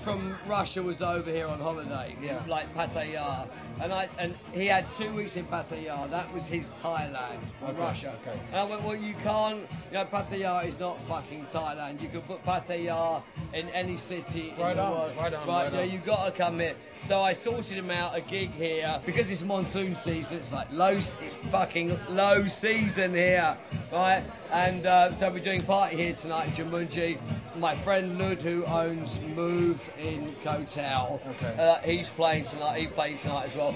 from 0.00 0.34
Russia 0.46 0.82
was 0.82 1.02
over 1.02 1.30
here 1.30 1.46
on 1.46 1.58
holiday, 1.58 2.14
Yeah. 2.22 2.40
like 2.48 2.66
Pattaya, 2.74 3.48
and 3.82 3.92
I 3.92 4.08
and 4.18 4.34
he 4.52 4.66
had 4.66 4.88
two 4.90 5.10
weeks 5.12 5.36
in 5.36 5.44
Pattaya. 5.46 6.08
That 6.10 6.32
was 6.32 6.48
his 6.48 6.68
Thailand 6.82 7.38
from 7.58 7.70
Okay, 7.70 7.80
Russia. 7.80 8.12
okay. 8.22 8.38
And 8.50 8.60
I 8.60 8.64
went, 8.64 8.82
well, 8.82 8.94
you 8.96 9.14
can't. 9.22 9.60
You 9.90 9.94
know, 9.98 10.04
Pattaya 10.06 10.64
is 10.66 10.78
not 10.78 11.00
fucking 11.02 11.46
Thailand. 11.52 12.00
You 12.00 12.08
can 12.08 12.20
put 12.22 12.44
Pattaya 12.44 13.22
in 13.54 13.68
any 13.70 13.96
city 13.96 14.52
Right 14.58 14.70
in 14.72 14.76
the 14.76 14.82
on, 14.82 14.90
world. 14.92 15.12
right 15.16 15.34
on, 15.34 15.46
Right, 15.48 15.64
right 15.64 15.72
yeah, 15.72 15.80
on. 15.82 15.90
you 15.90 15.98
got 15.98 16.26
to 16.26 16.32
come 16.32 16.58
here. 16.60 16.74
So 17.02 17.22
I 17.22 17.32
sorted 17.32 17.78
him 17.78 17.90
out 17.90 18.16
a 18.16 18.20
gig 18.20 18.50
here 18.52 19.00
because 19.06 19.30
it's 19.30 19.42
monsoon 19.42 19.94
season. 19.94 20.38
It's 20.38 20.52
like 20.52 20.70
low, 20.72 20.98
fucking 21.00 21.96
low 22.10 22.46
season 22.46 23.14
here, 23.14 23.56
right? 23.92 24.22
And 24.52 24.86
uh, 24.86 25.12
so 25.12 25.30
we're 25.30 25.38
doing 25.40 25.60
party 25.62 25.96
here 25.96 26.14
tonight 26.14 26.46
in 26.46 26.52
Jumanji. 26.66 27.18
My 27.58 27.74
friend 27.74 28.18
Lud, 28.18 28.40
who 28.42 28.64
owns 28.66 29.20
Move 29.34 29.92
in 30.02 30.32
Koh 30.44 30.64
Tao, 30.70 31.20
Okay. 31.26 31.54
uh, 31.58 31.78
he's 31.80 32.10
playing 32.10 32.44
tonight. 32.44 32.80
He 32.80 32.86
plays 32.86 33.22
tonight 33.22 33.46
as 33.46 33.56
well. 33.56 33.74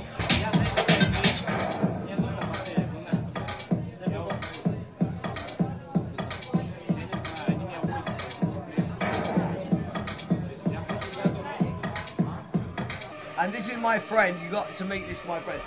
And 13.38 13.52
this 13.52 13.68
is 13.70 13.76
my 13.78 13.98
friend. 13.98 14.36
You 14.42 14.50
got 14.50 14.74
to 14.76 14.84
meet 14.84 15.06
this, 15.08 15.20
my 15.26 15.40
friend. 15.40 15.60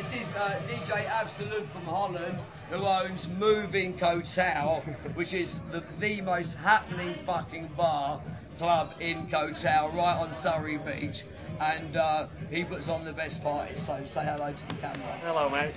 This 0.00 0.14
is 0.14 0.34
uh, 0.34 0.58
DJ 0.66 1.06
Absolute 1.10 1.66
from 1.66 1.82
Holland, 1.82 2.38
who 2.70 2.86
owns 2.86 3.28
Moving 3.28 3.98
Koh 3.98 4.22
Tao, 4.22 4.76
which 5.14 5.34
is 5.34 5.60
the, 5.70 5.84
the 5.98 6.22
most 6.22 6.56
happening 6.56 7.14
fucking 7.14 7.68
bar 7.76 8.18
club 8.58 8.94
in 8.98 9.28
Koh 9.28 9.52
Tao, 9.52 9.90
right 9.90 10.16
on 10.16 10.32
Sairee 10.32 10.78
Beach. 10.78 11.24
And 11.60 11.98
uh, 11.98 12.28
he 12.48 12.64
puts 12.64 12.88
on 12.88 13.04
the 13.04 13.12
best 13.12 13.42
parties. 13.42 13.78
So 13.78 14.02
say 14.06 14.24
hello 14.24 14.50
to 14.50 14.68
the 14.68 14.74
camera. 14.74 15.18
Hello, 15.22 15.50
mate. 15.50 15.74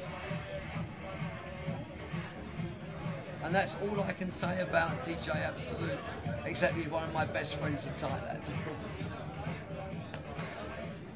And 3.44 3.53
that's 3.53 3.75
all 3.81 4.00
I 4.00 4.13
can 4.13 4.31
say 4.31 4.62
about 4.62 5.03
DJ 5.03 5.35
Absolute, 5.35 6.00
except 6.45 6.75
he's 6.75 6.88
one 6.88 7.03
of 7.03 7.13
my 7.13 7.25
best 7.25 7.57
friends 7.57 7.88
in 7.88 7.94
Thailand. 7.95 8.39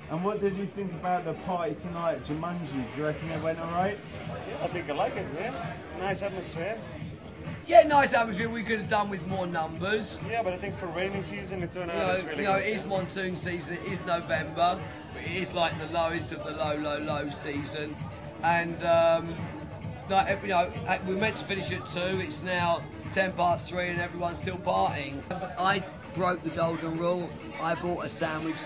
And 0.09 0.23
what 0.23 0.39
did 0.39 0.55
you 0.57 0.65
think 0.65 0.93
about 0.93 1.25
the 1.25 1.33
party 1.33 1.75
tonight 1.81 2.13
at 2.15 2.23
Jumanji? 2.23 2.71
Do 2.71 3.01
you 3.01 3.05
reckon 3.05 3.29
it 3.29 3.41
went 3.43 3.59
alright? 3.59 3.97
Yeah, 4.27 4.63
I 4.63 4.67
think 4.67 4.89
I 4.89 4.93
like 4.93 5.15
it, 5.17 5.33
man. 5.33 5.53
Nice 5.99 6.21
atmosphere. 6.21 6.77
Yeah, 7.65 7.83
nice 7.83 8.13
atmosphere. 8.13 8.47
We 8.47 8.63
could 8.63 8.79
have 8.79 8.89
done 8.89 9.09
with 9.09 9.27
more 9.27 9.45
numbers. 9.45 10.17
Yeah, 10.29 10.41
but 10.41 10.53
I 10.53 10.57
think 10.57 10.75
for 10.77 10.85
rainy 10.87 11.21
season 11.21 11.61
it 11.61 11.73
turned 11.73 11.91
You 11.91 11.97
out 11.97 12.07
know, 12.07 12.13
it's 12.13 12.23
really 12.23 12.37
you 12.43 12.47
know, 12.47 12.57
good. 12.57 12.67
it 12.67 12.73
is 12.73 12.85
monsoon 12.85 13.35
season. 13.35 13.75
It 13.75 13.91
is 13.91 14.05
November. 14.05 14.79
But 15.13 15.23
it 15.23 15.35
is 15.35 15.53
like 15.53 15.77
the 15.77 15.87
lowest 15.93 16.31
of 16.31 16.45
the 16.45 16.51
low, 16.51 16.77
low, 16.77 16.99
low 16.99 17.29
season. 17.29 17.93
And 18.43 18.81
um, 18.85 19.35
like, 20.09 20.41
you 20.41 20.47
know, 20.49 20.71
we 21.05 21.15
were 21.15 21.19
meant 21.19 21.35
to 21.35 21.43
finish 21.43 21.73
at 21.73 21.85
two. 21.85 22.19
It's 22.21 22.43
now 22.43 22.81
ten 23.11 23.33
past 23.33 23.69
three, 23.69 23.87
and 23.87 23.99
everyone's 23.99 24.39
still 24.39 24.57
partying. 24.57 25.21
But 25.27 25.53
I 25.59 25.83
broke 26.15 26.41
the 26.43 26.51
golden 26.51 26.97
rule. 26.97 27.29
I 27.61 27.75
bought 27.75 28.05
a 28.05 28.09
sandwich, 28.09 28.57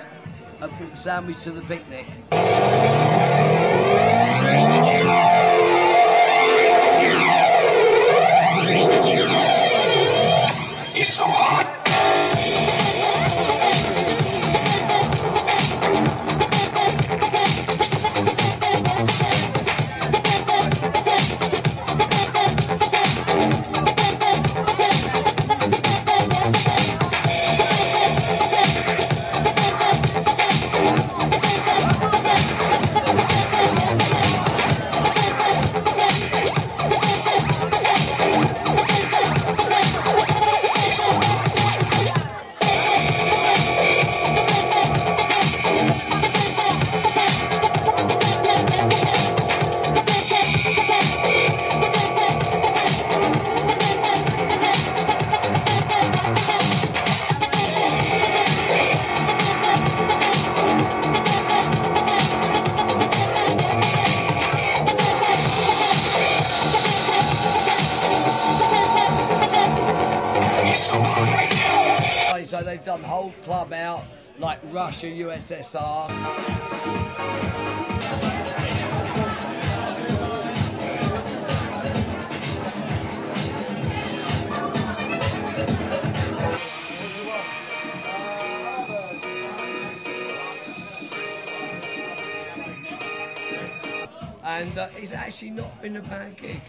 a 0.62 0.70
sandwich 0.96 1.44
to 1.44 1.52
the 1.52 1.62
picnic. 1.62 3.01
They've 72.82 72.94
done 72.94 73.02
the 73.02 73.08
whole 73.08 73.32
club 73.44 73.74
out, 73.74 74.04
like 74.40 74.60
Russia, 74.72 75.06
USSR. 75.06 76.10
And 94.44 94.78
uh, 94.78 94.88
it's 94.98 95.14
actually 95.14 95.52
not 95.52 95.82
been 95.82 95.98
a 95.98 96.02
bad 96.02 96.36
gig. 96.38 96.60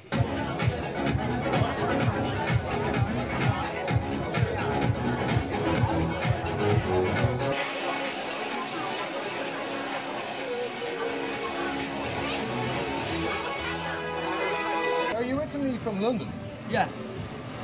Originally 15.73 15.79
from 15.79 16.01
London? 16.03 16.29
Yeah. 16.71 16.89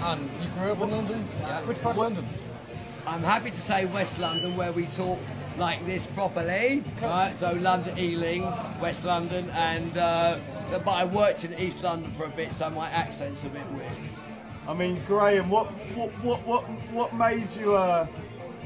And 0.02 0.20
you 0.42 0.48
grew 0.58 0.72
up 0.72 0.80
in 0.80 0.90
London? 0.90 1.24
Yeah. 1.40 1.60
Which 1.62 1.80
part 1.82 1.96
of 1.96 2.02
London? 2.02 2.26
I'm 3.06 3.22
happy 3.22 3.50
to 3.50 3.56
say 3.56 3.86
West 3.86 4.18
London, 4.20 4.56
where 4.56 4.72
we 4.72 4.84
talk 4.86 5.18
like 5.56 5.84
this 5.86 6.06
properly. 6.06 6.84
Right, 7.02 7.34
so 7.36 7.52
London, 7.54 7.98
Ealing, 7.98 8.42
West 8.80 9.04
London, 9.04 9.48
and 9.54 9.96
uh, 9.96 10.36
but 10.70 10.86
I 10.88 11.04
worked 11.04 11.44
in 11.44 11.54
East 11.58 11.82
London 11.82 12.10
for 12.10 12.26
a 12.26 12.30
bit, 12.30 12.52
so 12.52 12.68
my 12.70 12.88
accent's 12.90 13.44
a 13.44 13.48
bit 13.48 13.66
weird. 13.72 13.90
I 14.68 14.74
mean, 14.74 14.98
Graham, 15.06 15.48
what 15.48 15.66
what 15.96 16.10
what 16.22 16.46
what, 16.46 16.62
what 16.92 17.14
made 17.14 17.48
you 17.58 17.74
uh, 17.74 18.06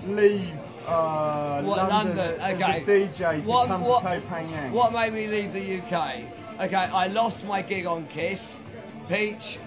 leave 0.08 0.52
uh, 0.88 1.62
What 1.62 1.88
London, 1.88 2.16
London? 2.16 2.40
as 2.40 2.54
Okay. 2.60 2.82
a 2.82 3.06
DJ 3.06 3.42
to 3.42 3.48
What- 3.48 3.68
come 3.68 3.82
what- 3.82 4.02
to 4.02 4.08
Koh 4.08 4.20
Phangan? 4.34 4.70
What 4.72 4.92
made 4.92 5.12
me 5.14 5.28
leave 5.28 5.52
the 5.52 5.78
UK? 5.78 6.24
Okay, 6.60 6.74
I 6.76 7.06
lost 7.06 7.46
my 7.46 7.62
gig 7.62 7.86
on 7.86 8.06
Kiss. 8.08 8.56
Peach 9.08 9.58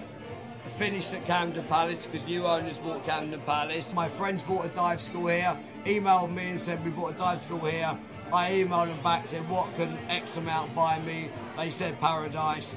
finished 0.76 1.14
at 1.14 1.24
Camden 1.26 1.64
Palace 1.64 2.06
because 2.06 2.26
new 2.26 2.46
owners 2.46 2.78
bought 2.78 3.04
Camden 3.06 3.40
Palace. 3.42 3.94
My 3.94 4.08
friends 4.08 4.42
bought 4.42 4.66
a 4.66 4.68
dive 4.68 5.00
school 5.00 5.28
here, 5.28 5.56
emailed 5.84 6.34
me 6.34 6.50
and 6.50 6.60
said 6.60 6.84
we 6.84 6.90
bought 6.90 7.14
a 7.14 7.18
dive 7.18 7.40
school 7.40 7.60
here. 7.60 7.96
I 8.32 8.50
emailed 8.50 8.88
them 8.88 9.02
back, 9.02 9.26
said 9.28 9.48
what 9.48 9.74
can 9.76 9.96
X 10.08 10.36
amount 10.36 10.74
buy 10.74 10.98
me? 11.00 11.28
They 11.56 11.70
said 11.70 12.00
Paradise. 12.00 12.76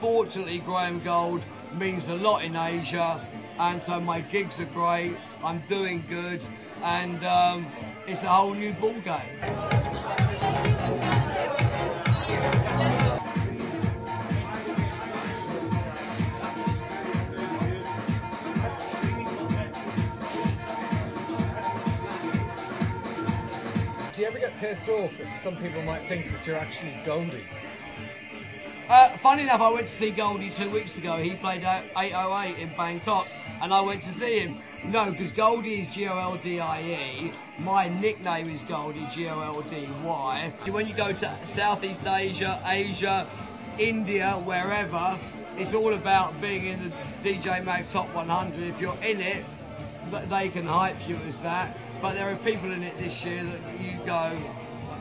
Fortunately, 0.00 0.58
Graham 0.58 1.00
Gold 1.02 1.42
means 1.78 2.08
a 2.08 2.14
lot 2.16 2.44
in 2.44 2.54
Asia, 2.54 3.20
and 3.58 3.82
so 3.82 3.98
my 4.00 4.20
gigs 4.20 4.60
are 4.60 4.66
great. 4.66 5.16
I'm 5.42 5.60
doing 5.68 6.04
good, 6.08 6.42
and 6.82 7.24
um, 7.24 7.66
it's 8.06 8.22
a 8.22 8.28
whole 8.28 8.54
new 8.54 8.72
ball 8.74 9.00
game. 9.00 9.77
Ever 24.28 24.38
get 24.38 24.58
pissed 24.58 24.90
off 24.90 25.16
that 25.16 25.38
some 25.38 25.56
people 25.56 25.80
might 25.80 26.02
think 26.02 26.30
that 26.30 26.46
you're 26.46 26.58
actually 26.58 26.92
Goldie? 27.06 27.44
Uh, 28.86 29.08
funny 29.16 29.42
enough, 29.42 29.62
I 29.62 29.72
went 29.72 29.86
to 29.86 29.92
see 29.92 30.10
Goldie 30.10 30.50
two 30.50 30.68
weeks 30.68 30.98
ago. 30.98 31.16
He 31.16 31.34
played 31.34 31.62
808 31.96 32.58
in 32.58 32.68
Bangkok, 32.76 33.26
and 33.62 33.72
I 33.72 33.80
went 33.80 34.02
to 34.02 34.10
see 34.10 34.40
him. 34.40 34.58
No, 34.84 35.10
because 35.10 35.32
Goldie 35.32 35.80
is 35.80 35.94
G 35.94 36.06
O 36.08 36.18
L 36.18 36.36
D 36.36 36.60
I 36.60 36.82
E. 36.82 37.32
My 37.58 37.88
nickname 37.88 38.50
is 38.50 38.64
Goldie, 38.64 39.06
G 39.10 39.28
O 39.28 39.40
L 39.40 39.62
D 39.62 39.88
Y. 40.02 40.52
When 40.70 40.86
you 40.86 40.94
go 40.94 41.10
to 41.10 41.34
Southeast 41.46 42.06
Asia, 42.06 42.60
Asia, 42.66 43.26
India, 43.78 44.32
wherever, 44.44 45.18
it's 45.56 45.72
all 45.72 45.94
about 45.94 46.38
being 46.42 46.66
in 46.66 46.80
the 46.82 46.90
DJ 47.22 47.64
Mag 47.64 47.86
Top 47.86 48.14
100. 48.14 48.62
If 48.62 48.78
you're 48.78 48.96
in 49.02 49.22
it, 49.22 49.44
they 50.28 50.48
can 50.48 50.66
hype 50.66 51.08
you 51.08 51.16
as 51.26 51.40
that. 51.42 51.76
But 52.00 52.14
there 52.14 52.30
are 52.30 52.36
people 52.36 52.70
in 52.70 52.82
it 52.84 52.96
this 52.98 53.24
year 53.24 53.42
that 53.42 53.80
you 53.80 53.98
go, 54.06 54.30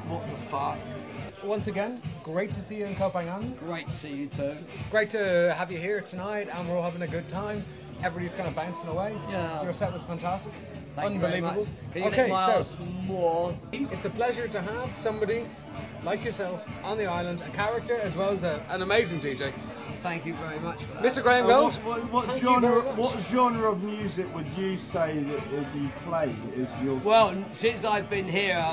what 0.07 0.25
the 0.25 0.33
fuck? 0.33 0.79
Once 1.44 1.67
again, 1.67 2.01
great 2.23 2.51
to 2.55 2.63
see 2.63 2.77
you 2.77 2.85
in 2.85 2.95
Koh 2.95 3.11
Phangan. 3.11 3.55
Great 3.59 3.85
to 3.88 3.94
see 3.94 4.13
you 4.13 4.27
too. 4.27 4.55
Great 4.89 5.11
to 5.11 5.53
have 5.55 5.71
you 5.71 5.77
here 5.77 6.01
tonight, 6.01 6.47
and 6.51 6.67
we're 6.67 6.75
all 6.75 6.81
having 6.83 7.03
a 7.03 7.07
good 7.07 7.27
time. 7.29 7.63
Everybody's 8.03 8.33
kind 8.33 8.47
of 8.49 8.55
bouncing 8.55 8.89
away. 8.89 9.15
Yeah. 9.29 9.63
Your 9.63 9.73
set 9.73 9.94
was 9.94 10.03
fantastic. 10.03 10.51
Thank 10.95 11.13
you 11.13 11.19
very 11.19 11.35
Unbelievable. 11.35 11.65
much. 11.65 11.94
Can 11.94 12.01
you 12.01 12.07
okay, 12.09 12.27
so 12.29 12.35
ass 12.35 12.77
more? 13.05 13.55
it's 13.71 14.05
a 14.05 14.09
pleasure 14.09 14.47
to 14.47 14.61
have 14.61 14.97
somebody 14.97 15.45
like 16.03 16.25
yourself 16.25 16.67
on 16.83 16.97
the 16.97 17.05
island, 17.05 17.41
a 17.45 17.49
character 17.51 17.95
as 17.97 18.15
well 18.15 18.29
as 18.29 18.44
a, 18.44 18.59
an 18.69 18.81
amazing 18.81 19.19
DJ. 19.19 19.53
Thank 20.03 20.25
you 20.25 20.33
very 20.35 20.59
much 20.59 20.83
for 20.83 21.01
that. 21.01 21.03
Mr. 21.03 21.21
Graham 21.23 21.45
Uh, 21.45 21.49
Gold. 21.49 21.73
what, 21.75 21.99
what, 22.11 22.27
what 22.27 22.38
genre? 22.38 22.81
What 22.95 23.19
genre 23.19 23.71
of 23.71 23.83
music 23.83 24.33
would 24.35 24.47
you 24.57 24.77
say 24.77 25.17
that, 25.17 25.51
that 25.51 25.75
you 25.75 25.89
play? 26.05 26.33
Is 26.53 26.67
your 26.83 26.97
Well, 26.99 27.33
since 27.51 27.83
I've 27.83 28.09
been 28.09 28.27
here, 28.27 28.63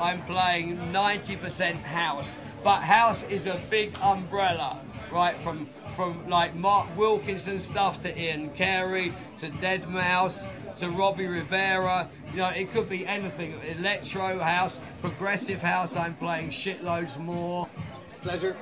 I'm 0.00 0.20
playing 0.22 0.78
90% 0.92 1.74
house. 1.82 2.38
But 2.62 2.80
house 2.80 3.24
is 3.28 3.46
a 3.46 3.58
big 3.70 3.92
umbrella, 4.02 4.78
right? 5.12 5.34
From 5.36 5.66
from 5.94 6.28
like 6.28 6.52
Mark 6.56 6.86
Wilkinson 6.96 7.60
stuff 7.60 8.02
to 8.02 8.20
Ian 8.20 8.50
Carey 8.50 9.12
to 9.38 9.46
Deadmau5 9.46 10.78
to 10.78 10.88
Robbie 10.90 11.28
Rivera. 11.28 12.08
You 12.32 12.38
know, 12.38 12.48
it 12.48 12.72
could 12.72 12.88
be 12.88 13.06
anything. 13.06 13.54
Electro 13.78 14.38
house, 14.40 14.80
progressive 15.00 15.62
house. 15.62 15.96
I'm 15.96 16.14
playing 16.14 16.48
shitloads 16.50 17.16
more. 17.20 17.68
Pleasure. 18.22 18.56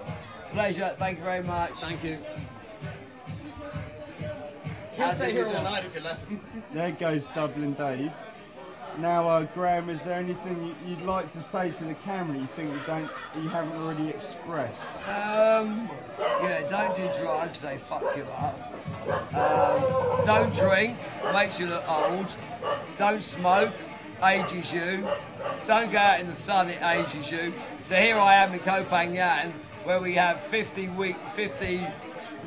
Pleasure. 0.52 0.94
Thank 0.98 1.18
you 1.18 1.24
very 1.24 1.42
much. 1.42 1.70
Thank 1.72 2.04
you. 2.04 2.18
How 4.96 5.06
Can't 5.06 5.16
stay 5.16 5.32
here 5.32 5.46
all 5.46 5.62
night 5.62 5.84
if 5.86 5.94
you 5.94 6.02
left. 6.02 6.30
There 6.74 6.90
goes 6.92 7.24
Dublin 7.34 7.72
Dave. 7.72 8.12
Now, 8.98 9.26
uh, 9.26 9.44
Graham, 9.54 9.88
is 9.88 10.04
there 10.04 10.18
anything 10.18 10.62
you- 10.66 10.90
you'd 10.90 11.00
like 11.00 11.32
to 11.32 11.40
say 11.40 11.70
to 11.70 11.84
the 11.84 11.94
camera 11.94 12.36
you 12.36 12.44
think 12.44 12.74
you 12.74 12.80
don't, 12.86 13.10
you 13.36 13.48
haven't 13.48 13.74
already 13.80 14.10
expressed? 14.10 14.82
Um, 15.08 15.88
yeah, 16.42 16.60
don't 16.68 16.94
do 16.94 17.10
drugs, 17.18 17.62
they 17.62 17.78
fuck 17.78 18.14
you 18.14 18.26
up. 18.38 19.34
Um, 19.34 20.26
don't 20.26 20.54
drink, 20.54 20.98
makes 21.32 21.58
you 21.58 21.68
look 21.68 21.90
old. 21.90 22.36
Don't 22.98 23.24
smoke, 23.24 23.72
ages 24.22 24.74
you. 24.74 25.08
Don't 25.66 25.90
go 25.90 25.96
out 25.96 26.20
in 26.20 26.26
the 26.26 26.34
sun, 26.34 26.68
it 26.68 26.82
ages 26.82 27.30
you. 27.30 27.54
So 27.86 27.96
here 27.96 28.18
I 28.18 28.34
am 28.34 28.52
in 28.52 28.58
Koh 28.60 28.84
Phangan, 28.84 29.52
where 29.84 30.00
we 30.00 30.14
have 30.14 30.40
50 30.40 30.88
week, 30.88 31.16
50 31.16 31.80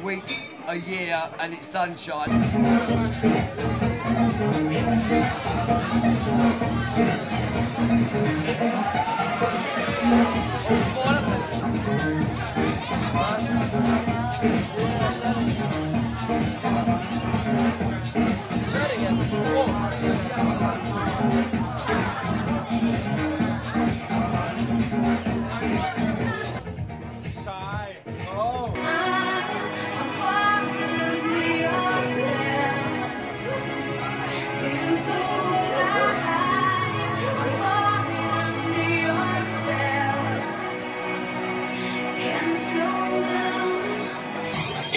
weeks 0.04 0.40
a 0.68 0.76
year, 0.76 1.30
and 1.40 1.54
it's 1.54 1.68
sunshine. 1.68 2.30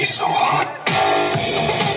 is 0.01 0.21
hot. 0.21 1.88